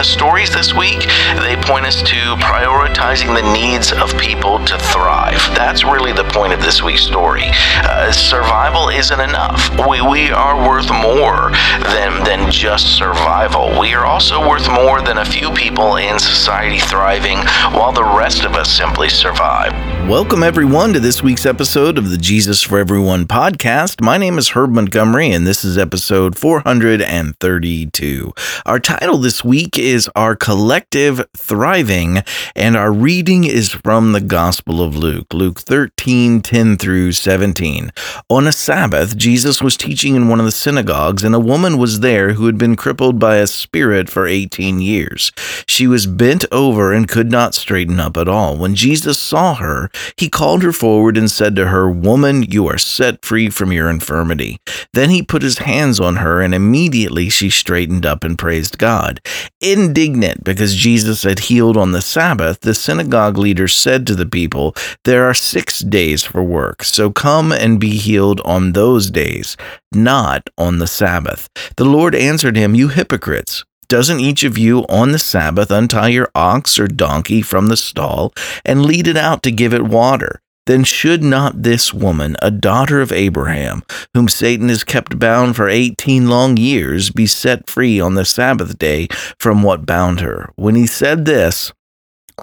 [0.00, 1.00] The stories this week,
[1.42, 5.36] they point us to prioritizing the needs of people to thrive.
[5.54, 7.42] That's really the point of this week's story.
[7.84, 9.68] Uh, survival isn't enough.
[9.86, 11.50] We, we are worth more
[11.92, 13.78] than, than just survival.
[13.78, 17.36] We are also worth more than a few people in society thriving
[17.76, 19.74] while the rest of us simply survive.
[20.08, 24.00] Welcome, everyone, to this week's episode of the Jesus for Everyone podcast.
[24.00, 28.32] My name is Herb Montgomery, and this is episode 432.
[28.66, 32.22] Our title this week is Is our Collective Thriving,
[32.54, 37.90] and our reading is from the Gospel of Luke, Luke 13 10 through 17.
[38.28, 41.98] On a Sabbath, Jesus was teaching in one of the synagogues, and a woman was
[41.98, 45.32] there who had been crippled by a spirit for 18 years.
[45.66, 48.56] She was bent over and could not straighten up at all.
[48.56, 52.78] When Jesus saw her, he called her forward and said to her, Woman, you are
[52.78, 54.60] set free from your infirmity.
[54.92, 59.20] Then he put his hands on her, and immediately she straightened up and praised God.
[59.80, 64.74] Indignant because Jesus had healed on the Sabbath, the synagogue leaders said to the people,
[65.04, 69.56] There are six days for work, so come and be healed on those days,
[69.90, 71.48] not on the Sabbath.
[71.76, 73.64] The Lord answered him, You hypocrites!
[73.88, 78.32] Doesn't each of you on the Sabbath untie your ox or donkey from the stall
[78.64, 80.42] and lead it out to give it water?
[80.66, 83.82] Then should not this woman, a daughter of Abraham,
[84.14, 88.78] whom Satan has kept bound for eighteen long years, be set free on the Sabbath
[88.78, 89.08] day
[89.38, 90.50] from what bound her?
[90.56, 91.72] When he said this,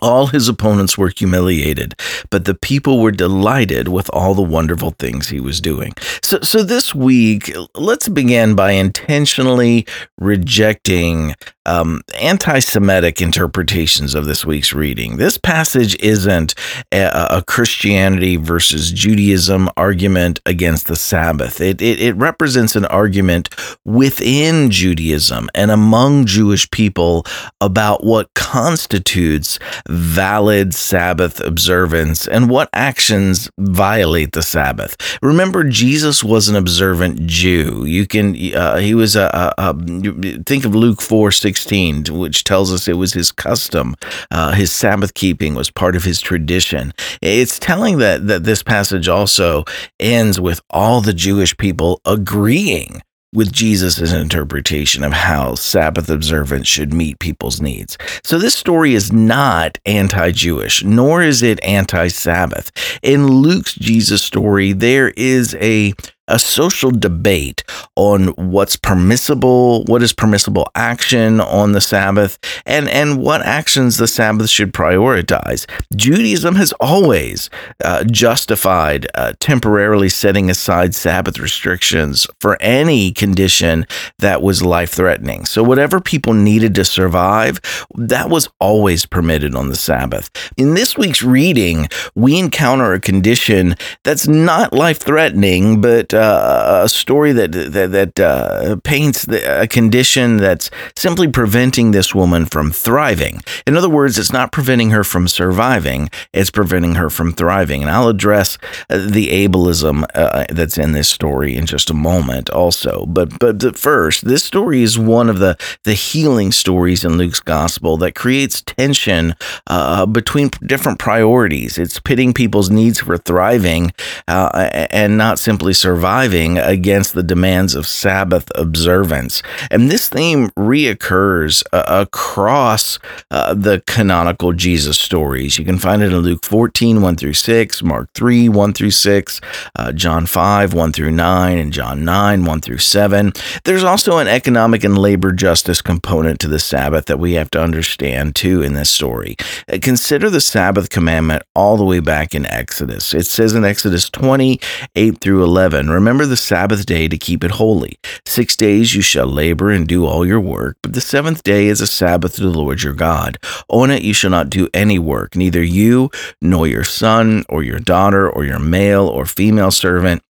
[0.01, 1.95] all his opponents were humiliated,
[2.29, 5.93] but the people were delighted with all the wonderful things he was doing.
[6.21, 9.85] So, so this week, let's begin by intentionally
[10.17, 11.33] rejecting
[11.65, 15.17] um, anti Semitic interpretations of this week's reading.
[15.17, 16.55] This passage isn't
[16.93, 23.49] a, a, Christianity versus Judaism argument against the Sabbath, it, it, it represents an argument
[23.85, 27.25] within Judaism and among Jewish people
[27.59, 29.59] about what constitutes
[29.89, 34.95] valid Sabbath observance and what actions violate the Sabbath.
[35.21, 37.85] Remember, Jesus was an observant Jew.
[37.85, 42.71] You can, uh, he was a, a, a, think of Luke 4 16, which tells
[42.71, 43.95] us it was his custom.
[44.31, 46.93] Uh, his Sabbath keeping was part of his tradition.
[47.21, 49.63] It's telling that, that this passage also
[49.99, 53.01] ends with all the Jewish people agreeing
[53.37, 57.95] with Jesus' interpretation of how Sabbath observance should meet people's needs.
[58.23, 62.71] So this story is not anti Jewish, nor is it anti Sabbath.
[63.03, 65.93] In Luke's Jesus story, there is a
[66.27, 67.63] a social debate
[67.95, 74.07] on what's permissible, what is permissible action on the Sabbath, and, and what actions the
[74.07, 75.65] Sabbath should prioritize.
[75.95, 77.49] Judaism has always
[77.83, 83.85] uh, justified uh, temporarily setting aside Sabbath restrictions for any condition
[84.19, 85.45] that was life threatening.
[85.45, 87.59] So, whatever people needed to survive,
[87.95, 90.29] that was always permitted on the Sabbath.
[90.57, 96.89] In this week's reading, we encounter a condition that's not life threatening, but uh, a
[96.89, 102.71] story that that, that uh, paints the, a condition that's simply preventing this woman from
[102.71, 103.41] thriving.
[103.65, 107.81] In other words, it's not preventing her from surviving; it's preventing her from thriving.
[107.81, 108.57] And I'll address
[108.89, 113.05] uh, the ableism uh, that's in this story in just a moment, also.
[113.05, 117.97] But but first, this story is one of the the healing stories in Luke's gospel
[117.97, 119.35] that creates tension
[119.67, 121.77] uh, between different priorities.
[121.77, 123.91] It's pitting people's needs for thriving
[124.27, 129.43] uh, and not simply surviving surviving against the demands of Sabbath observance.
[129.69, 132.97] And this theme reoccurs uh, across
[133.29, 135.59] uh, the canonical Jesus stories.
[135.59, 139.41] You can find it in Luke 14, 1 through 6, Mark 3, 1 through 6,
[139.75, 143.33] uh, John 5, 1 through 9, and John 9, 1 through 7.
[143.65, 147.61] There's also an economic and labor justice component to the Sabbath that we have to
[147.61, 149.35] understand too in this story.
[149.67, 153.13] Uh, consider the Sabbath commandment all the way back in Exodus.
[153.13, 154.61] It says in Exodus 20,
[154.95, 157.97] 8 through 11, Remember the Sabbath day to keep it holy.
[158.23, 161.81] Six days you shall labor and do all your work, but the seventh day is
[161.81, 163.39] a Sabbath to the Lord your God.
[163.67, 167.79] On it you shall not do any work, neither you, nor your son, or your
[167.79, 170.21] daughter, or your male or female servant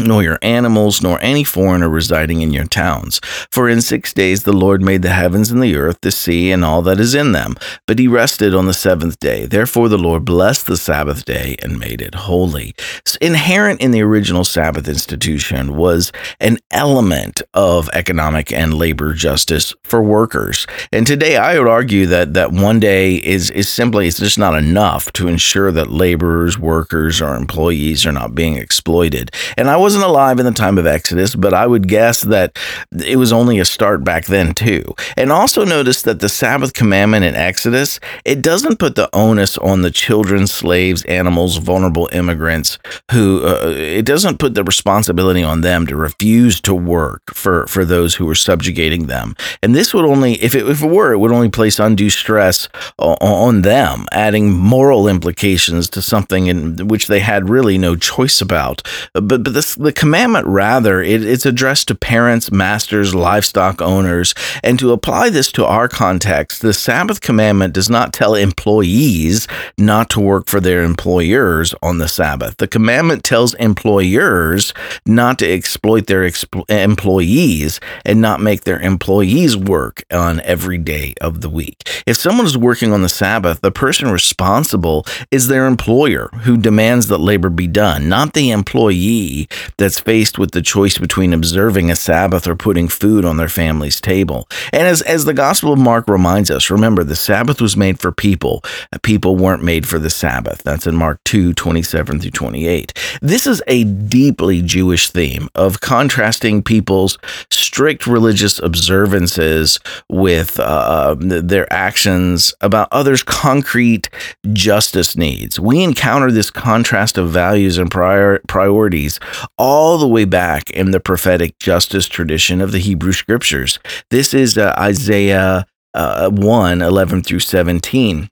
[0.00, 3.20] nor your animals, nor any foreigner residing in your towns.
[3.50, 6.64] For in six days the Lord made the heavens and the earth, the sea, and
[6.64, 7.54] all that is in them.
[7.86, 9.46] But he rested on the seventh day.
[9.46, 12.74] Therefore the Lord blessed the Sabbath day and made it holy.
[13.04, 19.74] So inherent in the original Sabbath institution was an element of economic and labor justice
[19.84, 20.66] for workers.
[20.92, 24.56] And today I would argue that that one day is is simply it's just not
[24.56, 29.30] enough to ensure that laborers, workers, or employees are not being exploited.
[29.56, 32.58] And I wasn't alive in the time of Exodus, but I would guess that
[33.04, 34.82] it was only a start back then too.
[35.14, 39.82] And also notice that the Sabbath commandment in Exodus, it doesn't put the onus on
[39.82, 42.78] the children, slaves, animals, vulnerable immigrants
[43.12, 47.84] who uh, it doesn't put the responsibility on them to refuse to work for for
[47.84, 49.36] those who were subjugating them.
[49.62, 52.70] And this would only if it, if it were, it would only place undue stress
[52.98, 58.40] on, on them, adding moral implications to something in which they had really no choice
[58.40, 58.80] about.
[59.12, 64.34] But but the commandment, rather, it, it's addressed to parents, masters, livestock owners.
[64.62, 69.46] And to apply this to our context, the Sabbath commandment does not tell employees
[69.78, 72.56] not to work for their employers on the Sabbath.
[72.56, 74.72] The commandment tells employers
[75.06, 76.28] not to exploit their
[76.68, 81.88] employees and not make their employees work on every day of the week.
[82.06, 87.08] If someone is working on the Sabbath, the person responsible is their employer who demands
[87.08, 91.96] that labor be done, not the employee that's faced with the choice between observing a
[91.96, 94.48] Sabbath or putting food on their family's table.
[94.72, 98.12] And as, as the Gospel of Mark reminds us, remember, the Sabbath was made for
[98.12, 98.62] people.
[99.02, 100.62] People weren't made for the Sabbath.
[100.62, 102.92] That's in Mark 2 27 through 28.
[103.20, 107.18] This is a deeply Jewish theme of contrasting people's
[107.50, 109.78] strict religious observances
[110.08, 114.08] with uh, their actions about others' concrete
[114.52, 115.58] justice needs.
[115.58, 119.18] We encounter this contrast of values and prior- priorities
[119.56, 123.78] all the way back in the prophetic justice tradition of the Hebrew scriptures.
[124.10, 128.28] This is uh, Isaiah uh, 1 11 through 17.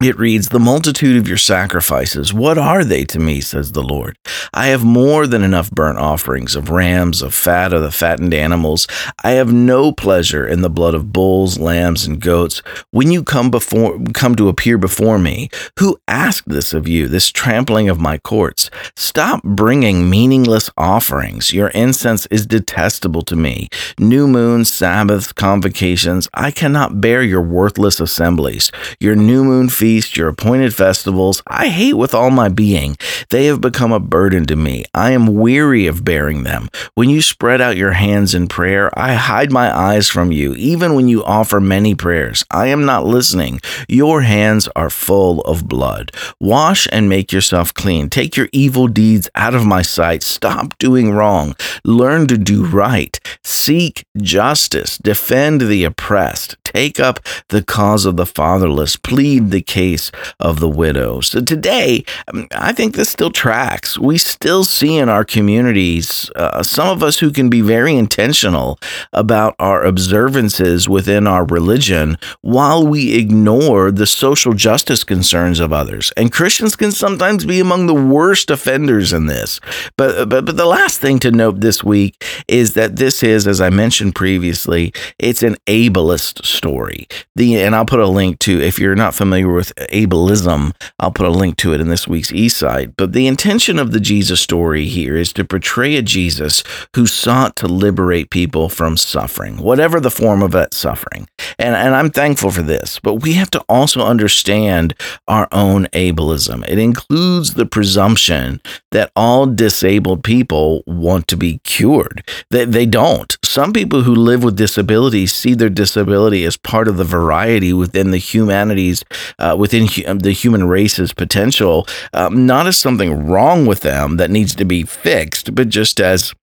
[0.00, 4.16] It reads, The multitude of your sacrifices, what are they to me, says the Lord?
[4.54, 8.86] I have more than enough burnt offerings of rams, of fat of the fattened animals.
[9.24, 12.62] I have no pleasure in the blood of bulls, lambs, and goats.
[12.92, 15.48] When you come before come to appear before me,
[15.80, 18.70] who asked this of you, this trampling of my courts?
[18.94, 21.52] Stop bringing meaningless offerings.
[21.52, 23.68] Your incense is detestable to me.
[23.98, 28.70] New moons, Sabbaths, convocations, I cannot bear your worthless assemblies.
[29.00, 32.94] Your new moon feasts feast, your appointed festivals, I hate with all my being.
[33.30, 34.84] They have become a burden to me.
[34.92, 36.68] I am weary of bearing them.
[36.94, 40.54] When you spread out your hands in prayer, I hide my eyes from you.
[40.56, 43.62] Even when you offer many prayers, I am not listening.
[43.88, 46.12] Your hands are full of blood.
[46.38, 48.10] Wash and make yourself clean.
[48.10, 50.22] Take your evil deeds out of my sight.
[50.22, 51.56] Stop doing wrong.
[51.82, 53.18] Learn to do right.
[53.42, 54.98] Seek justice.
[54.98, 56.58] Defend the oppressed.
[56.74, 58.96] Take up the cause of the fatherless.
[58.96, 61.20] Plead the case of the widow.
[61.20, 63.98] So today, um, I think this still tracks.
[63.98, 68.78] We still see in our communities uh, some of us who can be very intentional
[69.12, 76.12] about our observances within our religion while we ignore the social justice concerns of others.
[76.16, 79.60] And Christians can sometimes be among the worst offenders in this.
[79.96, 83.60] But, but, but the last thing to note this week is that this is, as
[83.60, 87.08] I mentioned previously, it's an ableist story.
[87.34, 90.74] The, and I'll put a link to, if you're not familiar with ableism.
[90.98, 92.94] I'll put a link to it in this week's eSight.
[92.96, 96.62] But the intention of the Jesus story here is to portray a Jesus
[96.94, 101.28] who sought to liberate people from suffering, whatever the form of that suffering.
[101.58, 104.94] And, and I'm thankful for this, but we have to also understand
[105.26, 106.68] our own ableism.
[106.68, 112.22] It includes the presumption that all disabled people want to be cured.
[112.50, 113.36] They, they don't.
[113.44, 118.10] Some people who live with disabilities see their disability as part of the variety within
[118.10, 119.04] the humanities
[119.38, 124.32] uh, within hu- the human race's potential, um, not as something wrong with them that
[124.32, 126.34] needs to be fixed, but just as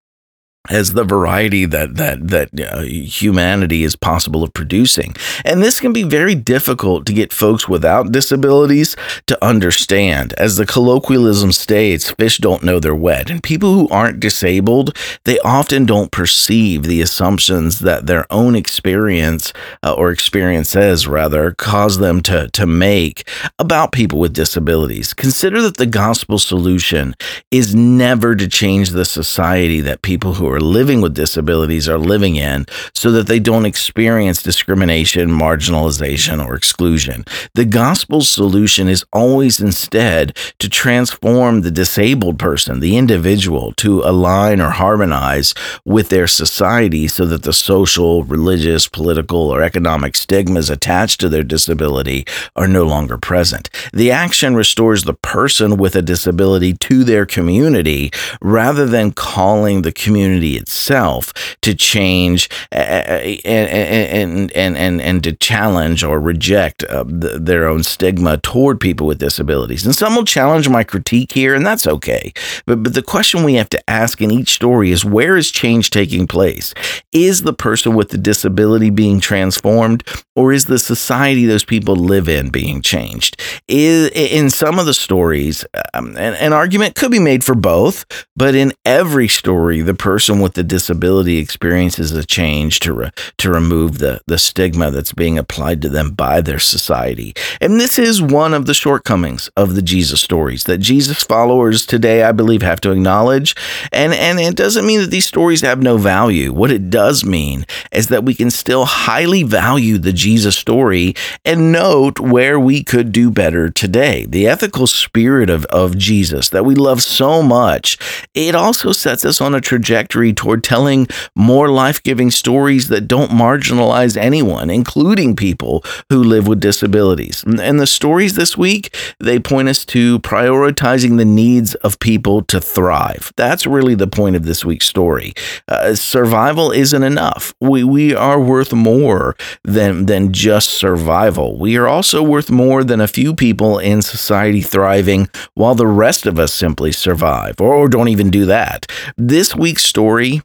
[0.69, 5.15] as the variety that that that uh, humanity is possible of producing.
[5.43, 8.95] And this can be very difficult to get folks without disabilities
[9.27, 10.33] to understand.
[10.33, 13.29] As the colloquialism states fish don't know they're wet.
[13.29, 19.53] And people who aren't disabled they often don't perceive the assumptions that their own experience
[19.83, 23.27] uh, or experiences rather cause them to to make
[23.59, 25.13] about people with disabilities.
[25.13, 27.15] Consider that the gospel solution
[27.51, 32.35] is never to change the society that people who are living with disabilities are living
[32.35, 37.25] in so that they don't experience discrimination, marginalization, or exclusion.
[37.53, 44.61] The gospel's solution is always instead to transform the disabled person, the individual, to align
[44.61, 45.53] or harmonize
[45.85, 51.43] with their society so that the social, religious, political, or economic stigmas attached to their
[51.43, 53.69] disability are no longer present.
[53.93, 59.91] The action restores the person with a disability to their community rather than calling the
[59.91, 67.67] community itself to change and, and, and, and, and to challenge or reject uh, their
[67.67, 69.85] own stigma toward people with disabilities.
[69.85, 72.31] And some will challenge my critique here, and that's okay.
[72.65, 75.89] But, but the question we have to ask in each story is where is change
[75.89, 76.73] taking place?
[77.11, 80.03] Is the person with the disability being transformed,
[80.35, 83.41] or is the society those people live in being changed?
[83.67, 88.05] Is, in some of the stories, um, an, an argument could be made for both,
[88.35, 93.49] but in every story, the person with the disability experiences a change to re, to
[93.49, 97.33] remove the the stigma that's being applied to them by their society.
[97.61, 102.23] And this is one of the shortcomings of the Jesus stories that Jesus followers today,
[102.23, 103.55] I believe, have to acknowledge.
[103.91, 106.53] And and it doesn't mean that these stories have no value.
[106.53, 111.13] What it does mean is that we can still highly value the Jesus story
[111.43, 114.25] and note where we could do better today.
[114.25, 117.97] The ethical spirit of, of Jesus that we love so much,
[118.33, 123.31] it also sets us on a trajectory toward telling more life giving stories that don't
[123.31, 127.43] marginalize anyone, including people who live with disabilities.
[127.43, 132.59] And the stories this week, they point us to prioritizing the needs of people to
[132.59, 133.31] thrive.
[133.35, 135.33] That's really the point of this week's story.
[135.67, 137.53] Uh, survival isn't enough.
[137.61, 141.57] We, we are worth more than, than just survival.
[141.57, 146.25] We are also worth more than a few people in society thriving while the rest
[146.25, 148.85] of us simply survive or, or don't even do that.
[149.17, 150.41] This week's story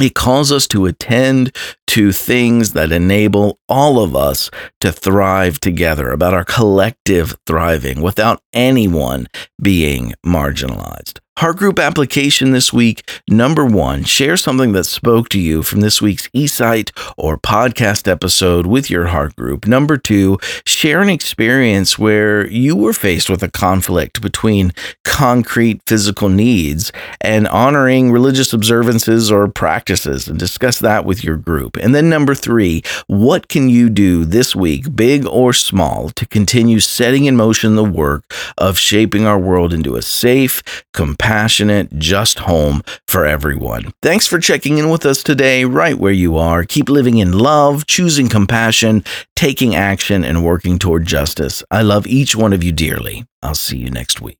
[0.00, 1.50] it calls us to attend
[1.88, 4.48] to things that enable all of us
[4.80, 9.26] to thrive together, about our collective thriving without anyone
[9.60, 11.18] being marginalized.
[11.38, 13.08] Heart group application this week.
[13.30, 18.66] Number one, share something that spoke to you from this week's eSight or podcast episode
[18.66, 19.64] with your heart group.
[19.64, 24.72] Number two, share an experience where you were faced with a conflict between
[25.04, 26.90] concrete physical needs
[27.20, 31.76] and honoring religious observances or practices and discuss that with your group.
[31.76, 36.80] And then number three, what can you do this week, big or small, to continue
[36.80, 38.24] setting in motion the work
[38.58, 43.92] of shaping our world into a safe, compassionate, compassionate, just home for everyone.
[44.00, 46.64] Thanks for checking in with us today, right where you are.
[46.64, 49.04] Keep living in love, choosing compassion,
[49.36, 51.62] taking action, and working toward justice.
[51.70, 53.26] I love each one of you dearly.
[53.42, 54.38] I'll see you next week.